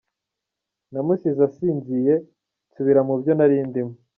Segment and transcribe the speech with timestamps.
[0.91, 2.13] Namusize asinziye
[2.69, 3.93] nsubira mubyo nari ndimo.